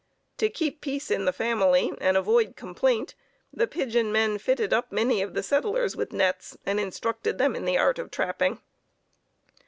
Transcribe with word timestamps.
To 0.39 0.49
"keep 0.49 0.81
peace 0.81 1.11
in 1.11 1.25
the 1.25 1.31
family" 1.31 1.91
and 2.01 2.17
avoid 2.17 2.55
complaint, 2.55 3.13
the 3.53 3.67
pigeon 3.67 4.11
men 4.11 4.39
fitted 4.39 4.73
up 4.73 4.91
many 4.91 5.21
of 5.21 5.35
the 5.35 5.43
settlers 5.43 5.95
with 5.95 6.11
nets, 6.11 6.57
and 6.65 6.79
instructed 6.79 7.37
them 7.37 7.55
in 7.55 7.65
the 7.65 7.77
art 7.77 7.99
of 7.99 8.09
trapping. 8.09 8.59